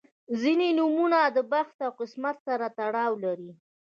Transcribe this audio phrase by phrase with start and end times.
[0.41, 3.51] •ځینې نومونه د بخت او قسمت سره تړاو لري.